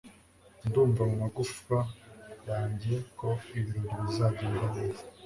ndumva 0.67 1.01
mumagufwa 1.09 1.77
yanjye 2.49 2.93
ko 3.19 3.29
ibirori 3.57 3.95
bizagenda 4.05 4.65
neza 4.75 5.01